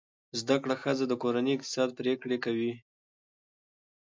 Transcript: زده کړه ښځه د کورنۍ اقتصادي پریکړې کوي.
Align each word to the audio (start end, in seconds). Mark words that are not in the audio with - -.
زده 0.39 0.55
کړه 0.63 0.75
ښځه 0.81 1.05
د 1.07 1.13
کورنۍ 1.23 1.51
اقتصادي 1.55 1.99
پریکړې 2.23 2.37
کوي. 2.45 2.73